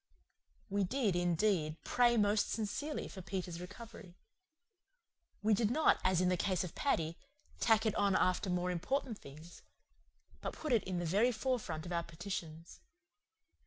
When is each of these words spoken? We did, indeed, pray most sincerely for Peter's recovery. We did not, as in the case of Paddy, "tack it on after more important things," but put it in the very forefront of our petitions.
We 0.67 0.83
did, 0.83 1.15
indeed, 1.15 1.77
pray 1.83 2.17
most 2.17 2.49
sincerely 2.49 3.07
for 3.07 3.21
Peter's 3.21 3.61
recovery. 3.61 4.15
We 5.43 5.53
did 5.53 5.69
not, 5.69 5.99
as 6.03 6.21
in 6.21 6.29
the 6.29 6.37
case 6.37 6.63
of 6.63 6.73
Paddy, 6.73 7.19
"tack 7.59 7.85
it 7.85 7.93
on 7.93 8.15
after 8.15 8.49
more 8.49 8.71
important 8.71 9.19
things," 9.19 9.61
but 10.39 10.53
put 10.53 10.73
it 10.73 10.83
in 10.85 10.97
the 10.97 11.05
very 11.05 11.31
forefront 11.31 11.85
of 11.85 11.91
our 11.91 12.01
petitions. 12.01 12.79